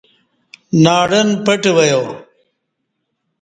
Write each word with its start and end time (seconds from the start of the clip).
ناڈن 0.83 1.27
پٹہ 1.45 1.71
ویا 1.77 1.99